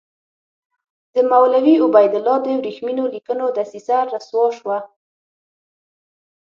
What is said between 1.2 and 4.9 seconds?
مولوي عبیدالله د ورېښمینو لیکونو دسیسه رسوا شوه.